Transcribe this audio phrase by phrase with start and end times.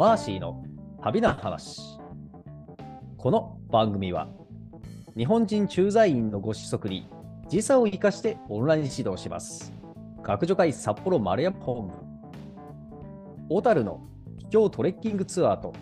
[0.00, 0.64] マーシーの
[1.02, 1.78] 旅の話。
[3.18, 4.28] この番組は
[5.14, 7.06] 日本人駐在員のご子息に
[7.50, 9.74] 時差を生かしてオンライン指導します。
[10.22, 11.92] 学助会札幌丸山本部。
[13.50, 14.00] 小樽の
[14.38, 15.74] 秘境トレッキングツアーと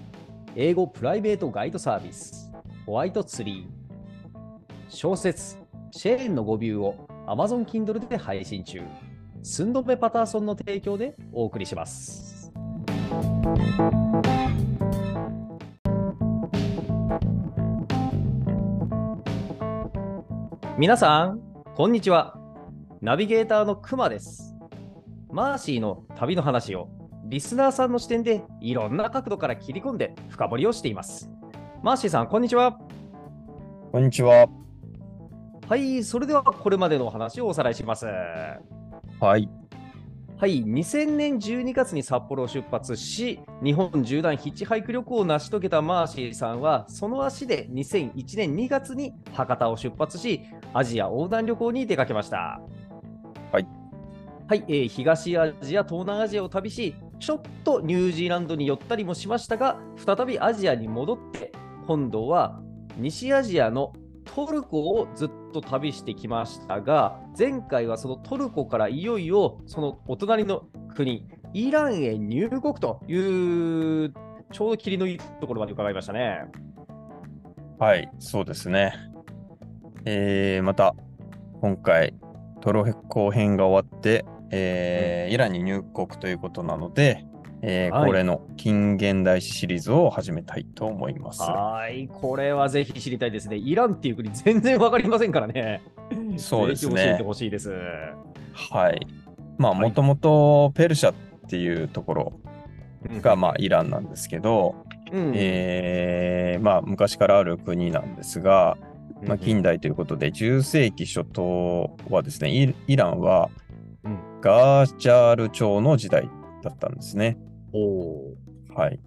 [0.57, 2.53] 英語プライベートガイドサービス
[2.87, 4.85] ホワイトツリー。
[4.89, 5.59] 小説
[5.93, 8.82] シェーンの語ビューを Amazon Kindle で配信中。
[9.44, 12.38] スンドメパターソンの提供でお送りします。
[20.79, 21.40] 皆さん、
[21.75, 22.39] こんにちは。
[23.00, 24.54] ナビゲーターのくまです。
[25.30, 26.89] マーシーの旅の話を
[27.25, 31.30] リスナーさんの視点でいろんな角度から切り込んで深掘りをしています。
[31.82, 32.78] マーシーさん、こんにちは。
[33.91, 34.47] こんにちは。
[35.69, 38.06] はい、それではこれまでのお話をおさらいします。
[39.19, 39.50] はい。
[40.41, 52.61] はい、2000年12月に札幌を出発し、日本縦断ヒッチハイク旅行を成し遂げたマーシーさんは、その足で2001年2月に博多を出発し、アジア横断旅行に出かけました。
[53.50, 53.67] はい。
[54.47, 61.50] はい、えー東アジア、東南アジアを旅し、ちょっとニュージーランドに寄ったりもしましたが、再びアジアに戻って、
[61.89, 62.61] 今度は
[62.97, 63.92] 西アジアの
[64.34, 74.12] トルコをずっと旅してきましたが、前回はそのトルコからいよいよそのお隣の国、イランへ入国という、
[74.52, 76.44] ちょうど霧のいいところまで伺いましたね。
[77.78, 78.92] はい、そうですね。
[80.04, 80.94] えー、また、
[81.60, 82.14] 今回、
[82.60, 87.24] トロコ編が終わって、えーイランに入国ということなので、
[87.62, 91.42] えーはい恒例の近現代史シリーズを始めたいと思います。
[91.42, 93.56] はい、これはぜひ知りたいですね。
[93.56, 95.83] イランっていう国、全然わかりませんからね。
[96.36, 97.73] そうですねぜひ教えてほしいです。
[98.53, 99.06] はい。
[99.59, 101.14] まあ、はいもともとペルシャっ
[101.48, 102.33] ていうところ
[103.20, 104.77] が、まあ、イランなんですけど、
[105.11, 108.77] うんえーまあ、昔からある国なんですが、
[109.23, 113.51] まあ、うん近代ということで、10世紀初頭はですね、イイランは
[114.05, 116.30] うんガージャール朝の時代
[116.63, 117.36] だったんですね。
[117.73, 119.01] おーはい。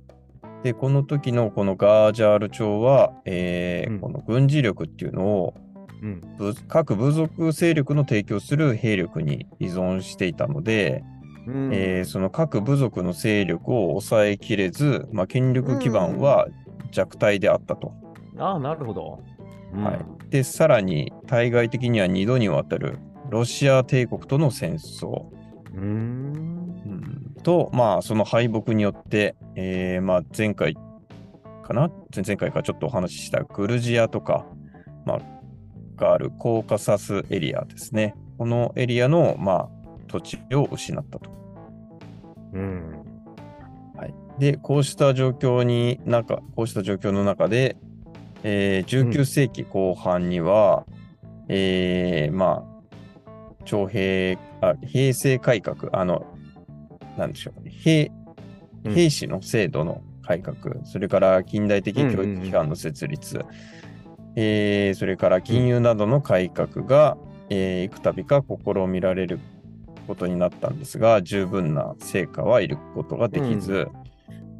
[0.63, 5.53] で、この時のこのガージャール朝は、えーうんこの軍事力っていうのを
[6.01, 11.03] うん部各部族勢力の提供する兵力に依存していたので、
[11.47, 16.47] うんえーその各部族の勢力を抑えきれず、まあ、権力基盤は
[16.91, 17.93] 弱体であったと。
[18.37, 19.19] ああ、なるほど。
[19.73, 22.99] はいで、さらに対外的には2度にわたる
[23.29, 25.25] ロシア帝国との戦争、
[25.73, 26.50] うーん。
[27.41, 30.75] と、まあ、その敗北によって、えーまあ、前回
[31.63, 31.89] かな？
[32.15, 34.45] 前々回かちょっとお話ししたグルジアとか、
[35.05, 35.19] まあ、
[35.95, 38.15] があるコーカサスエリアですね。
[38.37, 39.69] このエリアの、まあ、
[40.07, 41.29] 土地を失ったと。
[42.53, 43.03] うん。
[43.95, 47.77] はい、で、こうした状況に中、こうした状況の中で、
[48.43, 50.85] えー19世紀後半には、
[51.47, 56.25] えーまあ、徴兵あ、平成改革、あの、
[57.17, 58.11] なんでしょう、兵
[58.85, 58.93] うん。
[58.93, 63.43] 兵士の制度の改革、それから近代的教育機関の設立、
[64.35, 67.17] えーそれから金融などの改革が、
[67.49, 69.39] えー幾度か試みられる
[70.07, 73.87] ことになったんですが、十分な成果は得ることができず、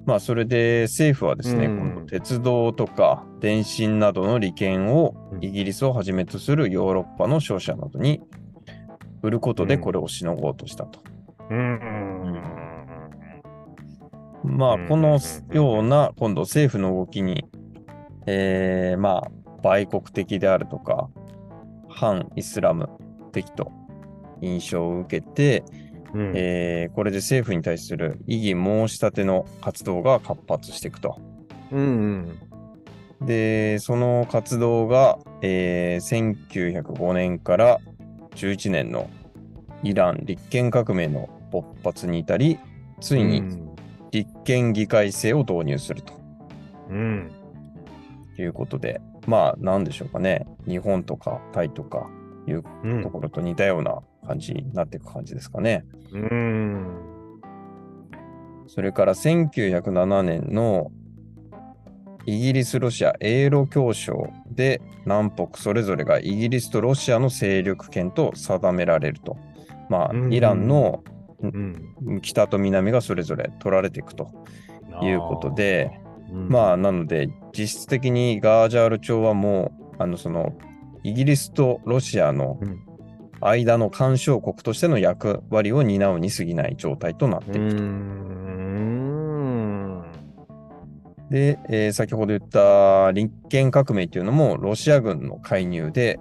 [0.06, 1.94] まあ、それで政府はですね、うん。
[1.94, 5.44] この鉄道とか電信などの利権をうん。
[5.44, 8.22] イギリスをはじめとするヨーロッパの商社などに
[9.22, 9.82] 売ることでうん。
[9.82, 11.00] これをしのごうとしたと。
[11.50, 11.80] うん。
[14.44, 15.20] まあ、うんこの
[15.52, 17.46] ような、今度政府の動きに、
[18.26, 19.32] えーまあ、
[19.64, 21.10] 売国的であるとか、
[21.90, 22.90] 反イスラム
[23.32, 23.72] 的と
[24.42, 25.64] 印象を受けて、
[26.14, 31.18] うんえーこれで政府に対する異議申し立ての活動が活発していくと。
[31.72, 32.38] うん。
[33.22, 37.80] で、その活動が、えー1905年から
[38.36, 39.10] 11年の
[39.84, 42.60] イラン立憲革命の勃発に至り、
[43.00, 43.44] ついに
[44.12, 46.14] 立憲議会制を導入すると
[46.90, 47.32] うん。
[48.38, 52.10] いうことで、まあ、なんでしょうかね、日本とかタイとか
[52.48, 55.86] いううんところと似たような感じになっていく感じですかね。
[56.12, 56.88] うん。
[58.68, 60.92] それから1907年の
[62.26, 69.38] イギリス・ロシア英ロ協商で南北それぞれがイギリスとロシアの勢力圏と定められると。
[69.90, 71.11] まあう、んイランのうん。
[72.22, 74.32] 北と南がそれぞれ取られていくと
[75.02, 75.92] いうことで、
[76.30, 80.54] あー、まあ、なので、実質的にガージャール朝はもう、あの、その、
[81.04, 82.80] イギリスとロシアのうん
[83.42, 87.84] 間の干渉国としての役割を担うに過ぎない状態となってういくと。
[87.84, 90.04] ん。
[91.32, 96.20] で、えー先ほど言った立憲革命というのもロシア軍の介入で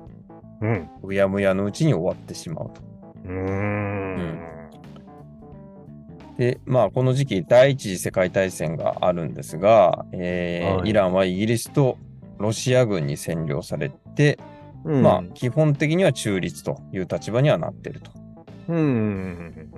[0.63, 0.89] うん。
[1.03, 2.83] うやむやのうちに終わってしまうと。
[3.25, 4.50] うーん。
[6.41, 11.99] で、まあ、この時期、第一次世界大戦があるんですが、えーはいイランはイギリスと
[12.39, 14.39] ロシア軍に占領されて、
[14.87, 18.11] うんまあ、基本的には中立という立場にはなっていると
[18.69, 19.71] うん。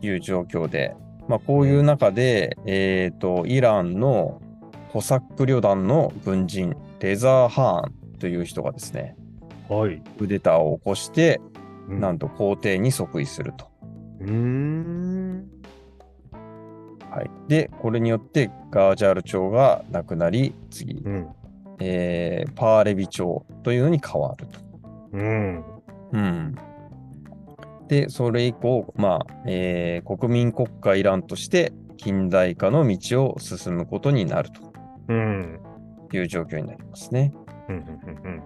[0.00, 0.96] いう状況で、
[1.28, 4.40] まあ、こういう中で、えっ、と、イランの
[4.90, 9.16] コサック旅団の軍人、レザー・ハーンという人がですね、
[9.68, 10.00] はい。
[10.16, 11.42] クーデターを起こして、
[11.90, 13.66] うんなんと皇帝に即位すると。
[14.20, 15.63] うーん。
[17.14, 21.28] はい、で、これによってガージャール朝がなくなり、次、うん。
[21.80, 24.58] えーパーレビ朝というのに変わると。
[25.12, 25.64] うん。
[26.12, 26.54] うん、
[27.88, 34.50] で、それ以降、まあえー国民国家イランとして近代化の道を進むことになる
[35.08, 35.60] うん。
[36.10, 37.32] という状況になりますね。
[37.68, 37.76] うん。
[37.76, 37.80] う
[38.28, 38.42] ん。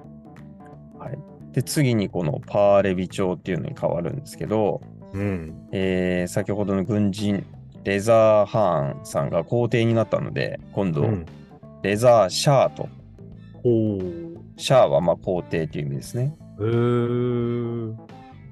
[0.98, 1.18] はい、
[1.52, 4.82] で、次にこのパーレビ朝っていうのに変わるんですけど、
[5.14, 5.68] うん。
[5.72, 7.46] えー先ほどの軍人、
[7.88, 11.26] レザー・ハーンさんが皇帝になったので、今度、うん。
[11.82, 12.86] レザー・シャーと。
[14.58, 16.36] シャーはまあ皇帝という意味ですね。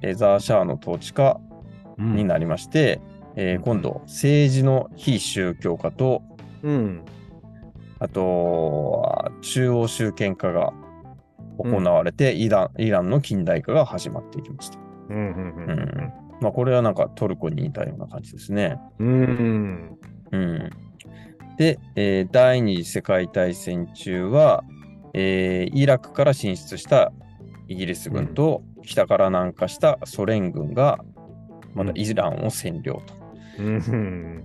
[0.00, 1.38] レザー・シャーの統治下
[1.98, 2.98] になりまして、
[3.34, 6.22] えー今度、政治の非宗教化と、
[6.62, 7.02] うん。
[7.98, 10.72] あとは中央集権化が
[11.58, 14.78] 行われて、イラン、イランの近代化が始まっていきました。
[15.10, 15.16] うん。
[15.16, 16.25] うん。
[16.40, 18.78] まあ、これはなんかトルコに似たような感じですね。
[18.98, 19.98] うん。
[20.32, 20.70] うん。
[21.56, 24.62] で、えー第二次世界大戦中は、
[25.14, 27.12] えーイラクから進出した
[27.68, 30.98] イギリス軍と、北から南下したソ連軍が、
[31.74, 33.14] まだイランを占領と。
[33.58, 34.44] うん。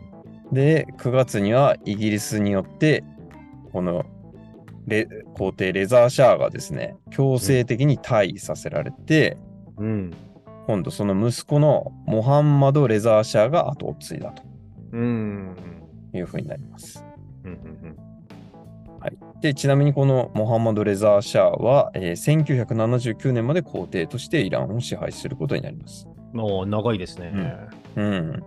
[0.51, 3.03] で、9月にはイギリスによって、
[3.71, 4.05] この
[4.87, 9.37] レ皇帝レザーシャーがですね、強制的に退位させられて、
[9.77, 10.11] うん。
[10.67, 14.43] 今度その息子のモハンマド・レザーシャーが後を継いだと
[14.93, 15.55] うん。
[16.13, 17.03] いうふうになります。
[17.43, 17.97] うん。
[19.41, 26.07] で、ちなみにこのモハンマド・レザーシャーは、えー1979年まで皇帝としてイランを支配することになります。
[26.33, 27.31] もう長いですね。
[27.95, 28.43] うん。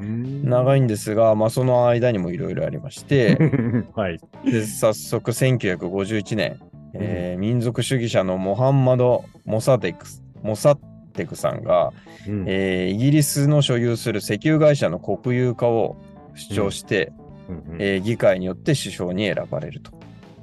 [0.00, 3.38] うん長いんですが、まあ、その間にもいろいろありまして、
[3.96, 4.20] はい。
[4.44, 6.60] で早速1951年、
[6.92, 10.78] えー民族主義者のモハンマド・モサデクスモサッ
[11.14, 11.92] テクさんが、
[12.28, 15.96] うんえーイギリスの所有する石油会社の国有化を
[16.34, 17.12] 主張して、
[17.48, 19.92] うんえー議会によって首相に選ばれると。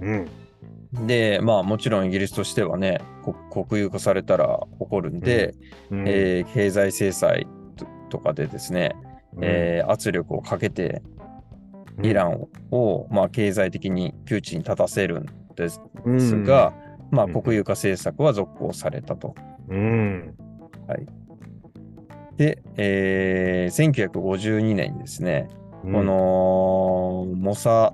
[0.01, 0.27] うん。
[1.07, 3.33] で、まあもちろんイギリスとしてはね、こ
[3.65, 5.55] 国有化されたら怒るんで、
[5.89, 8.95] うんえー経済制裁ととかでですね、
[9.41, 11.01] えー圧力をかけて
[12.03, 15.25] イランを、まあ、経済的に窮地に立たせるん
[15.55, 15.79] です
[16.43, 16.73] が、、
[17.11, 19.35] まあ、うん国有化政策は続行されたと。
[19.69, 20.35] うん。
[22.37, 25.47] で、えー1952年にですね、
[25.83, 25.93] うん。
[25.93, 27.93] こ、のモサ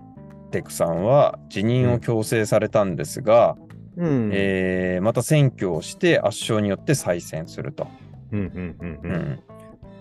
[0.52, 3.58] テクさんは辞任を強制されたんですが、
[3.98, 4.30] うん。
[4.34, 7.88] えーまた選挙をして圧勝によって再選すると。
[8.32, 9.12] うんうんうんううん。
[9.12, 9.40] ん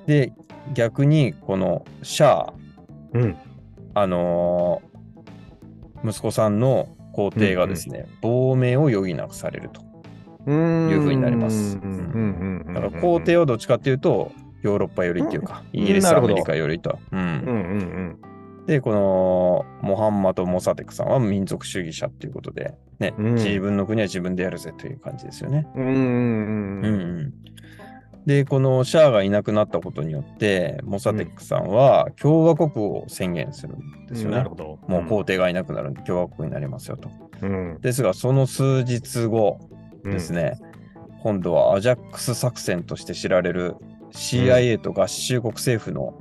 [0.07, 0.33] で、
[0.75, 2.53] 逆にこのシャー、
[3.15, 3.37] うん。
[3.95, 4.97] あのー
[6.05, 9.81] 息子さんの皇帝がですね、亡命を余儀なくされると。
[10.47, 11.77] うんいう風になります。
[11.77, 11.83] うん。
[11.83, 15.81] うんうんだから皇帝はどっちかっていうと、ヨーロッパ寄りっていうか、うん。
[15.81, 16.99] イギリス、アメリカ寄りと。
[17.13, 17.21] うん。
[17.21, 18.19] うんうん
[18.67, 23.35] で、このモハンマド・モサテクさんは民族主義者っていうことで、ねうん。
[23.35, 25.69] 自分の国は自分でやるぜという感じですよね。
[25.77, 26.85] うんうんうん。
[26.85, 27.35] うん
[28.27, 34.37] で、このシャアがいなくなったことによって、モサテクさんは共和国を宣言するんですよね。
[34.39, 34.49] なる。
[34.49, 34.81] ほど。
[34.89, 37.09] もう皇帝がいなくなるんで共和国になりますよと。
[37.43, 37.79] うん。
[37.81, 39.61] ですが、その数日後
[40.11, 40.33] です。
[40.33, 40.59] ね、
[41.23, 43.77] 今度はアジャックス作戦として知られる
[44.13, 46.19] CIA と合衆国政府の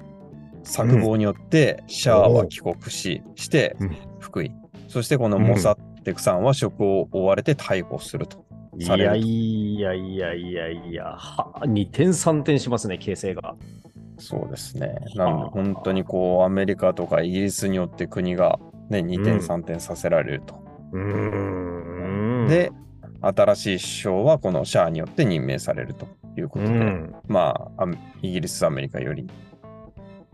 [0.64, 4.52] 策謀によって、シャアは帰国し、してうん福井。
[4.88, 8.40] そしてこのモサテクさんは職を追われて逮捕すると。
[8.40, 8.46] うん
[8.78, 13.56] いされるやいやいやいやいや、は2点3点しますね、形勢が。
[14.18, 14.96] そうですね。
[15.16, 20.56] なんではあ本当にこうアメリカとかイギリスによって国が、ね、2点うん3点させられると。
[20.92, 22.48] うーん。
[22.48, 22.72] で、
[23.22, 26.08] 新しい首相はこのシャアによって任命されると
[26.38, 27.86] いうこうとで、ん、まあ
[28.22, 29.28] イギリス、アメリカより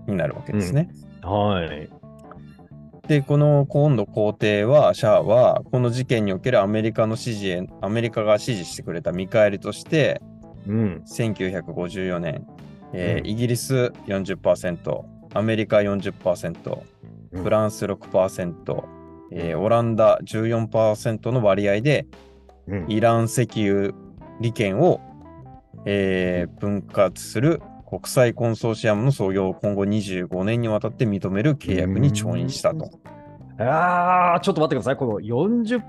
[0.07, 0.89] になるわけですね。
[1.21, 1.89] はい。
[3.07, 10.21] で、この今度皇帝は、シャアは、この事件におけるアメリカの支持へ、アメリカが支持してくれた見返りとして、
[10.67, 11.03] うん。
[11.07, 12.47] 1954年、
[12.93, 15.01] えーうんイギリス40%、
[15.33, 16.79] アメリカ40%、
[17.33, 18.83] フランス6%、
[19.31, 22.05] えーオランダ14%の割合で
[22.67, 23.93] うんイラン石油
[24.39, 25.01] 利権を、
[25.85, 32.89] えー分割する国際コンソーシアムの創業を今後25年にわたって認める契約に調印したと。
[33.59, 34.95] ああ、ちょっと待ってください。
[34.95, 35.83] この40%、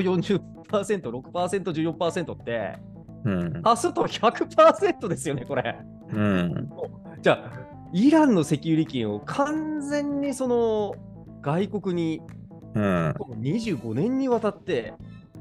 [0.00, 2.78] 40%、6%、14%って、
[3.24, 3.60] うん。
[3.62, 5.78] 足すと100%ですよね、これ。
[6.12, 6.68] うん。
[7.22, 7.52] じゃあ、
[7.92, 10.94] イランの石油利権を完全にその
[11.42, 12.22] 外国に
[12.74, 13.14] うん。
[13.40, 14.92] 25年にわたって、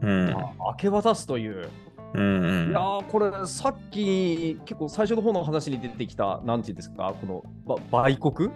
[0.05, 0.29] うん。
[0.29, 1.69] あ明け渡すという。
[2.13, 2.69] うん。
[2.69, 7.27] いやー、これ、さっき結構最初の方の話に出てきた、なんていうんですか、こ
[7.67, 8.49] のば売国？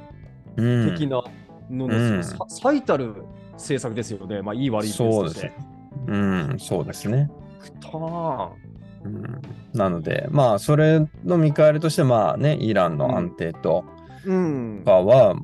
[0.58, 0.91] うん。
[0.91, 1.24] 的な
[1.70, 3.15] のの、うんさ最たる
[3.53, 4.41] 政策ですよね。
[4.41, 5.53] まあ、いい悪いそうですとして。
[6.08, 6.56] うん。
[6.60, 7.29] そうですね。
[9.03, 9.41] うん
[9.74, 13.86] なので、まあ、それの見返りとして、まあね、イランの安定と
[14.25, 14.82] うん。
[14.84, 15.36] かは、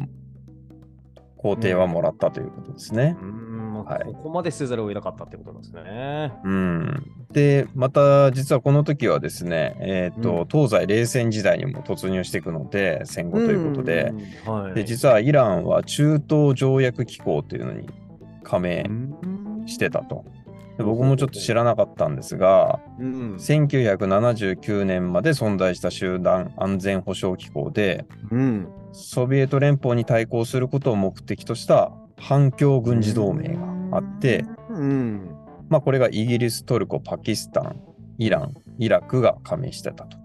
[1.38, 3.16] 肯定はもらったということですね。
[3.22, 3.45] うん
[3.86, 6.34] はいここまでせざるを得なかったってことなんですね。
[6.44, 14.14] うん、で、また実はこの時はですね、えーとうん東西冷戦時代にも突入していくので、戦後ということで、
[14.46, 17.90] うん、はい、で実はイランは中東条約機構というのに
[18.44, 18.90] 加盟
[19.66, 20.26] してたと。
[20.78, 23.36] で僕もちょっと知らなかったんですが、うん。
[23.36, 28.68] 1979年まで存在した集団安全保障機構で、うん。
[28.92, 35.36] ソビエト連邦に対抗することを目的とした反共軍事同盟があって、うん。
[35.70, 37.82] まあ、これがイギリス、トルコ、パキスタン、
[38.18, 40.18] イラン、イラクが加盟してたと。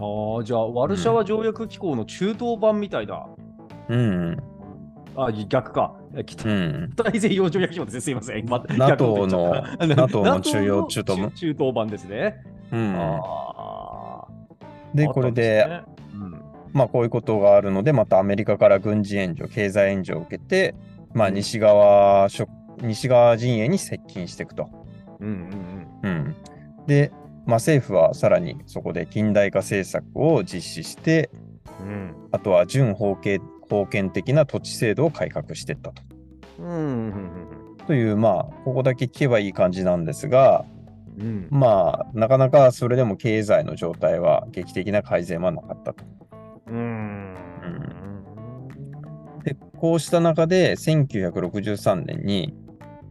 [0.00, 3.26] ああ、じゃあ、ワルシャワ条約機構の中東版みたいな。
[3.88, 4.36] うん、
[5.16, 5.94] あ、逆か。
[6.26, 8.00] 北うん、大西洋条約機構ですね。
[8.00, 8.44] すいません。
[8.50, 12.36] ま NATO の NATO の中央中東版中中東版ですね。
[12.72, 12.94] うん。
[12.96, 14.28] ああ。
[14.94, 20.74] で、これで、うんまあ、こういうことがあるので、またアメリカから軍事援助、経済援助を受けて、
[21.14, 22.48] まあ、うん西側諸、
[22.82, 24.68] 西側陣営に接近していくと。
[25.20, 26.36] うんうんうん、
[26.86, 27.12] で、
[27.46, 31.30] まあ、政府はさらにそこで近代化政策を実施して、
[31.80, 31.86] うん。
[31.86, 36.02] うんあとは準法権封建的な土地制度を改革していったと。
[36.60, 40.64] うんうんという、まあ、ここだけ聞けばいい感じなんですが、
[41.18, 41.48] うんうん。
[41.50, 46.04] まあ、なかなかそれでも経済の状態は劇的な改善はなかったと。
[46.68, 47.34] うん。
[49.44, 52.54] で、こうした中で、1963年に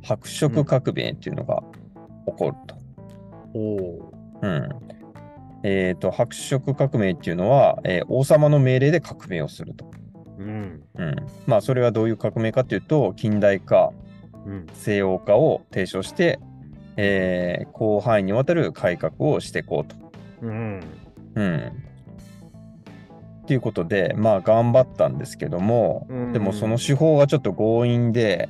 [0.02, 1.64] 白色革命っていうのが
[2.28, 2.76] 起こると。
[3.54, 4.14] おお。
[4.42, 4.70] うん。
[5.64, 9.92] えっ、と、白色革命っていうのは、えー王様の命令で革命をすると。
[10.38, 10.84] うん。
[10.96, 11.16] うん。
[11.48, 13.92] まあ、それはどういう革命かっていうと、近代化、
[14.46, 14.68] うん。
[14.74, 16.40] 西洋化を提唱して、
[16.96, 19.96] えー広範囲にわたる改革をしていこうと。
[20.42, 20.82] うん。
[21.36, 21.90] うん。
[23.44, 28.50] っていうことで、まあ頑張ったんですけども、うんでもその手法がちょっと強引で、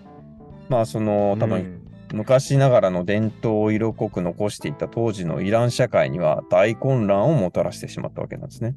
[0.69, 1.81] まあその多分
[2.13, 8.75] 昔ながらの伝統を色濃く残していた当時のイラン社会には大混乱をもたらしてしまったわけなんですね。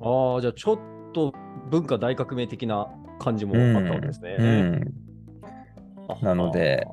[0.00, 0.78] ああ、じゃあちょっ
[1.12, 1.32] と
[1.70, 4.36] 文化大革命的な感じもあったわけですね。
[4.38, 4.94] うん、
[6.22, 6.86] なので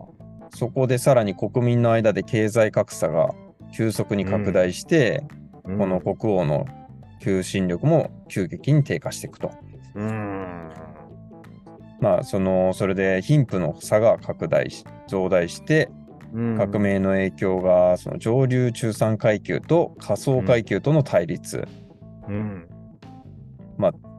[0.51, 3.33] そこでさらに国民の間で経済格差が
[3.73, 5.23] 急速に拡大して、
[5.65, 6.65] あー、この国王の
[7.21, 9.51] 求心力も急激に低下していくと。
[9.95, 10.24] うん。
[11.99, 15.89] まあ、その、それで貧富の差が拡大し、増大して、
[16.33, 21.65] うん革命の影響が、その上流中産階級と下層階級との対立、
[22.27, 22.67] うん。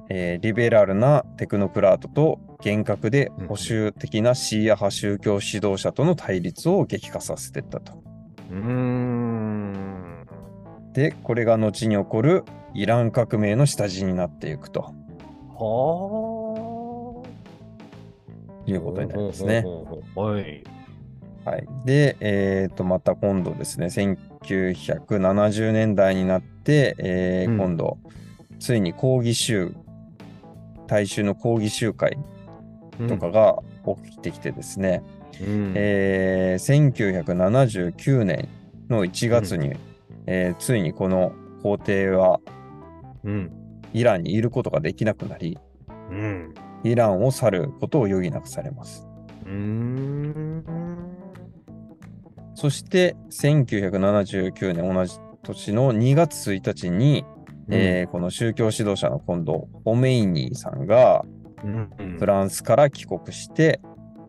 [0.08, 8.02] えーリベラルなテクノクラートと厳格でうん保守的なシーア派宗教指導者との対立を激化させていったと。
[8.50, 10.26] うん。
[10.92, 14.90] で、これが後に起こるイラン革命の下地になっていくとは
[15.58, 16.25] あ。
[18.66, 19.64] いうことになりますね。
[20.14, 20.64] はい。
[21.44, 27.98] はい、で、えー、とまた今度ですね、1970年代になって、えーうん今度、
[28.58, 29.72] ついに抗議集、
[30.88, 32.18] 大衆の抗議集会
[33.08, 33.58] とかが
[34.02, 35.02] 起きてきてですね、
[35.40, 38.48] うん、えー1979年
[38.88, 39.74] の1月に、
[40.26, 41.32] えーついにこの
[41.62, 42.40] 皇帝は
[43.26, 43.50] うん。
[43.92, 45.58] イランにいることができなくなり、
[46.10, 46.54] うん。
[46.84, 49.06] イランを去ることを余儀なくされます。
[49.46, 50.64] うん。
[52.54, 57.24] そして1979年同じ年の2月1日に、
[57.68, 61.24] えーこの宗教指導者の今度、オメイニーさんが
[61.64, 63.80] うんフランスから帰国して、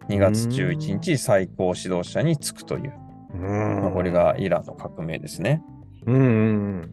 [0.10, 2.94] 2月11日最高指導者に就くという、
[3.34, 5.62] まあこれ、がイランの革命ですね。
[6.06, 6.92] うんうん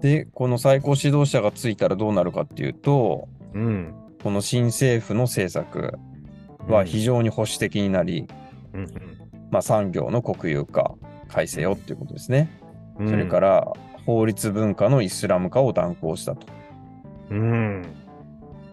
[0.00, 3.94] で、この最高指導者がついたらどうなるかっていうと、うん。
[4.22, 5.98] この新政府の政策、
[6.68, 8.26] は非常に保守的になり、
[8.74, 8.86] うん
[9.50, 10.94] まあ、産業の国有化
[11.28, 12.50] 改正よっていうことですね。
[12.98, 13.72] うんそれから
[14.04, 16.46] 法律文化のイスラム化を断行したと。
[17.30, 17.82] うん。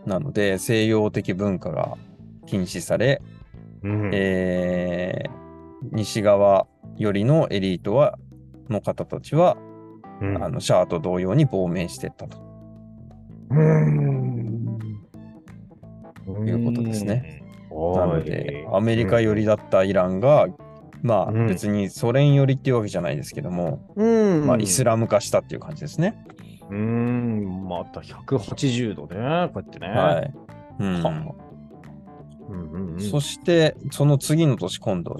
[0.05, 1.97] なので西洋的文化が
[2.45, 3.21] 禁止され、
[3.83, 4.11] うん。
[4.13, 5.47] えー
[5.91, 6.65] 西側
[6.97, 8.17] よりのエリートは
[8.67, 9.57] の方たちは、
[10.19, 12.39] うんあのシャアと同様に亡命していったと。
[13.51, 14.26] うん。
[16.31, 17.93] いうことですねうん。
[17.95, 20.47] なので、アメリカ寄りだったイランが、
[21.03, 24.05] まあうん別にソ連寄りっていうわけじゃないですけども、う
[24.41, 24.47] ん。
[24.47, 26.25] まあイスラム化したっていう感じですね。
[26.69, 27.65] うん。
[27.67, 29.07] また180度ね。
[29.07, 29.87] こうやってね。
[29.87, 30.33] はい。
[30.79, 31.33] うん。
[32.99, 35.17] そして、その次の年、今度、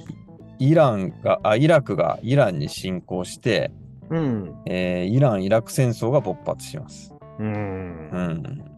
[0.59, 3.71] イランが、あ、イラクがイランに侵攻して、
[4.09, 4.55] うん。
[4.65, 7.13] えーイラン・イラク戦争が勃発します。
[7.39, 8.09] うん。
[8.11, 8.76] うん。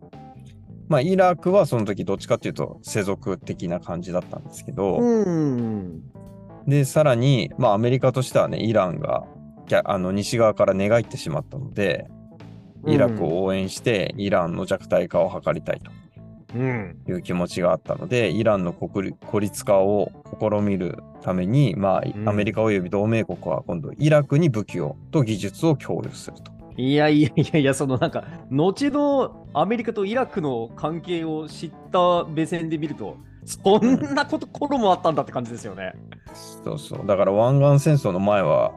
[0.90, 6.02] まあ、イラクはその時どっちかっていうと世俗的な感じだったんですけど、うん。
[6.68, 9.26] で、さらに、まあ、アメリカとしてはね、イランが、
[9.86, 12.10] あの、西側から寝返ってしまったので、
[12.88, 15.92] イラクを応援して、イランの弱体化を図りたいと
[16.56, 16.98] うん。
[17.08, 26.59] いう気持ちがあったので、イランの国立孤立化を試みるために、まうんあ、アメリカ及び同盟国は今度、イラクに武器をと技術を供与すると。
[26.80, 35.92] いやいやいやいや、そのなんか、後のアメリカとイラクの関係を知った目線で見ると、そんなこと、頃もあったんだって感じですよね。
[36.64, 37.06] そうそう。
[37.06, 38.72] だから湾岸戦争の前は、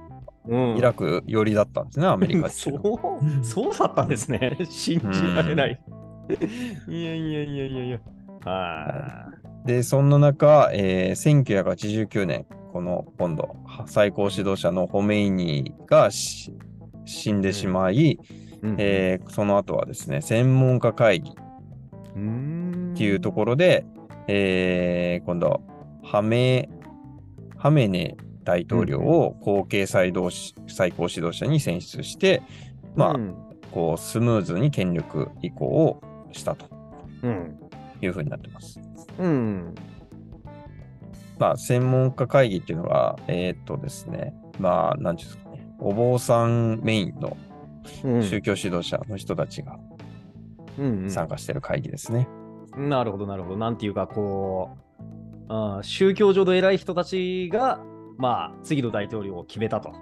[0.49, 4.59] うんイラク寄りだったんですね、アメリカそう、そうだったんですね。
[4.69, 5.81] 信じられない。
[6.89, 8.01] いやいやいやいやいや。
[8.45, 9.31] は
[9.65, 13.55] で、そんな中、えー1989年、この今度、
[13.87, 16.53] 最高指導者のホメイニがし
[17.05, 18.19] 死んでしまい、い。
[18.63, 21.33] うんえーその後はですね、専門家会議
[22.15, 23.85] うんっていうところで、
[24.29, 25.62] えー今度、
[26.03, 26.69] ハメ、
[27.57, 30.31] ハメネ大統領を後継最高
[30.69, 32.43] 最高指導者に選出して、
[32.95, 33.35] まあ、うん
[33.73, 36.67] こう、スムーズに権力移行をしたと
[37.23, 37.59] うん。
[38.03, 38.81] いうふうになってます。
[39.19, 39.75] うん。
[41.38, 45.52] まあ、専門家会議っていうのが、えーっとですね、まあ、なんていうんですかね、
[45.83, 47.37] お坊さんメインの
[48.05, 49.79] うん宗教指導者の人たちが
[50.79, 52.29] うん参加してる会議ですね。
[52.29, 52.42] うん
[52.88, 53.57] なるほど、なるほど。
[53.59, 55.03] なんていうか、こう、
[55.49, 57.81] あー宗教上の偉い人たちが、
[58.16, 59.92] まあ、次の大統領を決めたと、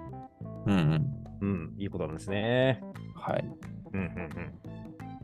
[0.65, 1.05] うんうん。
[1.41, 2.81] うん、いうことなんですね。
[3.15, 3.45] はい。
[3.93, 4.09] うんうん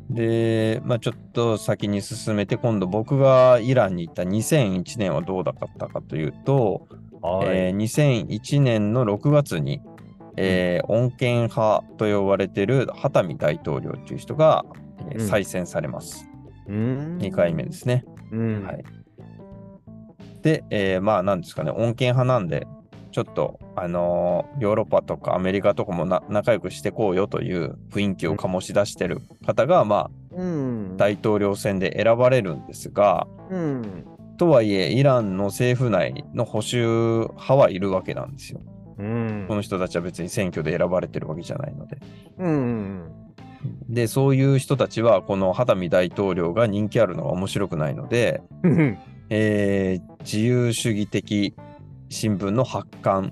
[0.10, 7.22] で、まあ、ちょっと先に進めて、今度僕がイランに行った2001年はどうだったかというと、うん。
[7.22, 7.48] はい。
[7.50, 9.82] えー2001年の6月に、
[10.38, 14.66] えー穏健派と呼ばれているハタミ大統領という人が、
[15.12, 16.28] えーうん再選されます。
[16.68, 18.04] うん2回目ですね。
[18.32, 18.64] うん。
[18.66, 18.84] はい。
[20.42, 22.68] で、えーまあ、なんですかね、穏健派なんで、
[23.12, 30.90] ちょっと、あのーヨーロッパとかアメリカとかもな仲良くしてこうよという雰囲気を醸し出してる方が、まうん。
[30.94, 34.06] あ、大統領選で選ばれるんですが、うん。
[34.38, 36.78] とはいえ、イランの政府内の保守
[37.30, 38.62] 派はいるわけなんですよ。
[38.98, 39.46] うん。
[39.48, 41.98] この人たちは別に選挙で選ばれてるわけじゃないので。
[42.38, 43.12] うん。
[43.90, 48.98] で、そういう人たちは、この肌見大統領が人気あるのが面白くないので、うん。
[49.30, 51.56] えー自由主義的
[52.10, 53.32] 新聞の発刊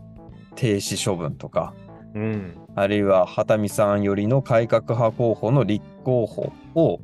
[0.56, 1.74] 停止処分とか、
[2.14, 2.56] うん。
[2.76, 7.00] あるいは畑見さんよりの改革派候補の立候補を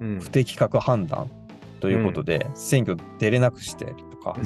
[0.00, 0.20] うん。
[0.20, 1.28] 不適格判断
[1.80, 4.36] ということで、選挙出れなくしてるとか、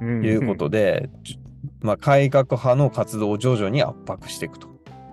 [0.00, 1.38] うんいうことで、じ
[1.80, 4.68] まあ、改革派の活動を徐々に圧迫していくと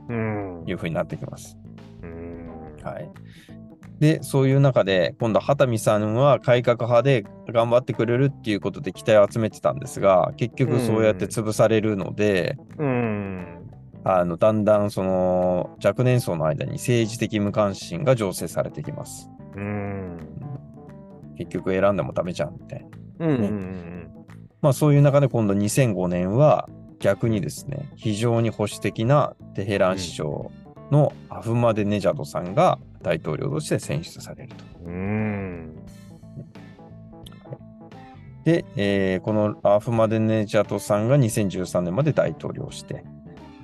[0.09, 0.63] うん。
[0.67, 1.57] いうふうになってきます。
[2.01, 2.75] うん。
[2.83, 3.09] はい。
[3.99, 13.69] で、そういう中で、今度、畑見さんは改革派で頑張ってくれるっていうことで期待を集めてたんですが、結局そうやって潰されるので、うん。
[14.03, 19.29] あの、だんだんその若年層の間に政治的無関心が醸成されてきます。
[19.55, 20.17] うん。
[21.37, 22.85] 結局選んでもダメじゃんみたい
[23.19, 23.25] な。
[23.25, 23.35] うん。
[23.35, 24.14] うん。
[24.65, 30.51] まあそういう中で今度2005年は逆にですね、非常に保守的なテヘラン市長
[30.89, 34.65] のアフマデネジャドさんが大統領として選出されると。
[34.85, 35.75] うん。
[38.43, 43.05] で、えーこのアフマデネジャドさんが2013年まで大統領をして、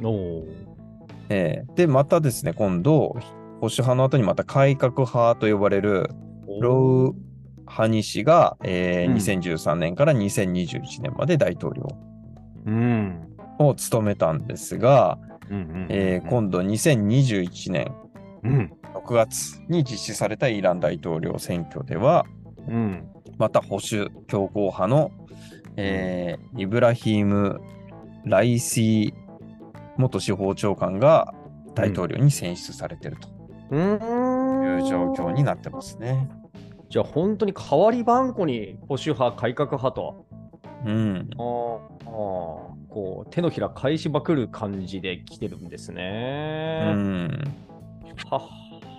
[0.03, 0.47] おお。
[1.29, 3.15] えーで、またですね、今度、
[3.59, 6.11] 保守派の後にまた改革派と呼ばれる
[6.59, 7.30] ロウ・
[7.71, 11.87] ハニ氏が、えーうん2013年から2021年まで大統領
[12.65, 13.27] うん。
[13.59, 15.17] を務めたんですが、
[15.49, 17.93] 今度2021年
[18.43, 18.73] うん。
[18.93, 22.25] 6月に実施されたイラン大統領選挙では、
[22.67, 23.07] うん。
[23.37, 25.11] また保守強硬派の、
[25.77, 27.61] えーイブラヒーム・
[28.25, 29.21] ライシー
[29.97, 31.33] 元司法長官が
[31.73, 33.17] 大統領に選出されている
[33.69, 36.29] という状況になってますね。
[36.91, 40.25] じゃあ本当に代わり番号に保守派、改革派と、
[40.85, 42.05] うん、あーあー
[42.89, 46.91] こう手のひら返しまくる感じで来てるんですうね。
[46.93, 47.53] ん、
[48.29, 48.41] はっ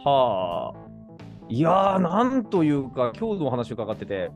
[0.06, 1.54] はー。
[1.54, 4.30] いやー、なんというか、今日のお話を伺ってて、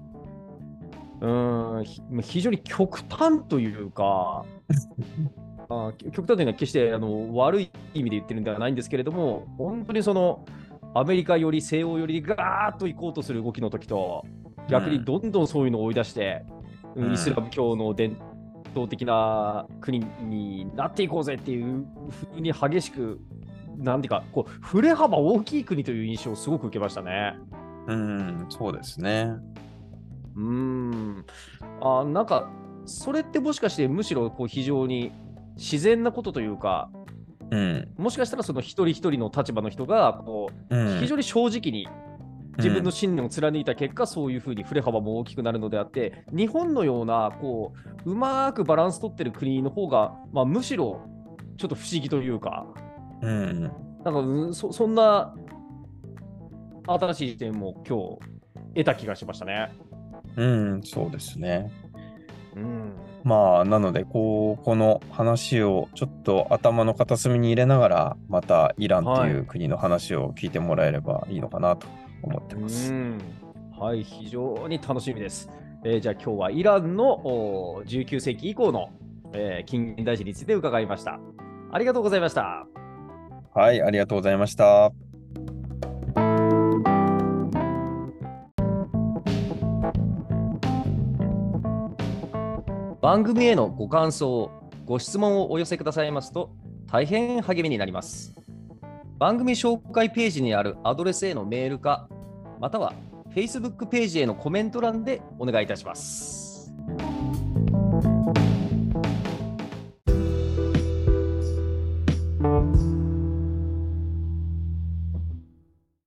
[1.23, 4.45] うーん、ひ非常に極端というか、
[5.71, 10.45] あー極端というのは決してあの悪い意味で言ってるんではないんですけれども、本当にその
[10.95, 14.25] アメリカより西欧よりガーッと行こうとする動きの時と、
[14.69, 18.17] 逆にどんどんそういうのを追い出して、うんイスラム教の伝
[18.71, 21.85] 統的な国になっていこうぜっていう
[22.33, 23.21] ふうに激しく、
[23.77, 27.37] なんていうか、こう振れ幅大きい国という印象をすごく受けましたね。
[27.87, 29.35] うん、そうですね。
[30.37, 31.25] うーん。
[31.83, 32.51] あなんか、
[32.87, 35.13] それってもしかしてむしろこう非常に
[35.57, 36.91] 自然なことというか、
[37.51, 41.89] うん、もしかしたらその一人一人の立場の人がこう、うん非常に正直に
[42.59, 51.03] 自分の信念を貫いた結果、そういうふうに振れ幅も大きくなるのであって、日本のようなこううまくバランス取ってる国の方が、まあ、むしろ
[51.59, 52.67] ちょっと不思議というか、
[53.21, 53.71] うん、なん
[54.03, 55.35] かうんそそんな
[56.87, 59.73] 新しい視点も今日得た気がしましたね。
[60.37, 61.71] うん、そうですね。
[62.55, 71.89] うんまあ、なので、こう、この話をちょっと頭の片隅に入れながら、またイランっていう国の話を聞いてもらえればいいのかなと
[72.23, 72.93] 思ってます。
[72.93, 73.19] うん
[73.77, 75.51] はい、非常に楽しみです。
[75.85, 78.91] えーじゃあ今日はイランのおー19世紀以降の、
[79.33, 81.19] えー近現代史について伺いました。
[81.73, 82.69] ありがとうございました。
[83.53, 84.93] はい、ありがとうございました。
[93.17, 94.51] 番組へのご感想、
[94.85, 96.51] ご質問をお寄せくださいますと
[96.87, 98.35] 大変励みになります。
[99.19, 102.11] 番組紹介ページにあるアドレスへのメールか、
[102.61, 102.93] または
[103.35, 106.46] Facebook ページへのコメント欄でお願いいたします。